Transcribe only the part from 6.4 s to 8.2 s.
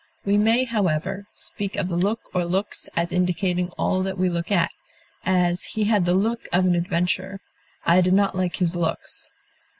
of an adventurer; I did